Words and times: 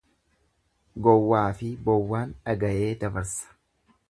Gowwaafi 1.07 1.69
bowwaan 1.91 2.33
dhagayee 2.47 2.93
dabarsa. 3.05 3.55